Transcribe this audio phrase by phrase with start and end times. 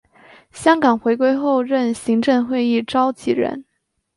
[0.51, 3.65] 香港回归后任行政会议召集人。